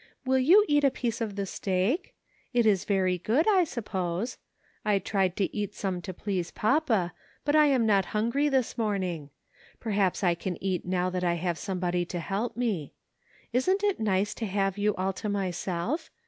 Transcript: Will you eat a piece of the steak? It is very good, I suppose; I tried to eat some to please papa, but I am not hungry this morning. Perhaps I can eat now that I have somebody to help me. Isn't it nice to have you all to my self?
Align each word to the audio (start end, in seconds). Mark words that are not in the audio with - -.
Will 0.25 0.39
you 0.39 0.65
eat 0.67 0.83
a 0.83 0.89
piece 0.89 1.21
of 1.21 1.35
the 1.35 1.45
steak? 1.45 2.15
It 2.53 2.65
is 2.65 2.85
very 2.85 3.19
good, 3.19 3.47
I 3.47 3.63
suppose; 3.65 4.39
I 4.83 4.97
tried 4.97 5.35
to 5.35 5.55
eat 5.55 5.75
some 5.75 6.01
to 6.01 6.11
please 6.11 6.49
papa, 6.49 7.13
but 7.45 7.55
I 7.55 7.67
am 7.67 7.85
not 7.85 8.05
hungry 8.05 8.49
this 8.49 8.79
morning. 8.79 9.29
Perhaps 9.79 10.23
I 10.23 10.33
can 10.33 10.57
eat 10.59 10.87
now 10.87 11.11
that 11.11 11.23
I 11.23 11.35
have 11.35 11.59
somebody 11.59 12.03
to 12.05 12.19
help 12.19 12.57
me. 12.57 12.95
Isn't 13.53 13.83
it 13.83 13.99
nice 13.99 14.33
to 14.33 14.47
have 14.47 14.75
you 14.75 14.95
all 14.95 15.13
to 15.13 15.29
my 15.29 15.51
self? 15.51 16.09